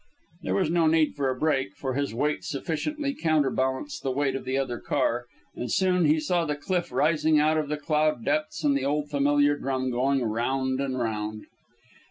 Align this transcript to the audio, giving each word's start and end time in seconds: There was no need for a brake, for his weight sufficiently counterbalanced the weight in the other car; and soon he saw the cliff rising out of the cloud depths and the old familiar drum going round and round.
There 0.41 0.55
was 0.55 0.71
no 0.71 0.87
need 0.87 1.13
for 1.13 1.29
a 1.29 1.37
brake, 1.37 1.75
for 1.75 1.93
his 1.93 2.11
weight 2.11 2.43
sufficiently 2.43 3.13
counterbalanced 3.13 4.01
the 4.01 4.09
weight 4.09 4.33
in 4.33 4.43
the 4.45 4.57
other 4.57 4.79
car; 4.79 5.27
and 5.55 5.71
soon 5.71 6.05
he 6.05 6.19
saw 6.19 6.43
the 6.43 6.55
cliff 6.55 6.91
rising 6.91 7.37
out 7.39 7.55
of 7.59 7.69
the 7.69 7.77
cloud 7.77 8.25
depths 8.25 8.63
and 8.63 8.75
the 8.75 8.83
old 8.83 9.11
familiar 9.11 9.55
drum 9.55 9.91
going 9.91 10.23
round 10.23 10.81
and 10.81 10.97
round. 10.97 11.43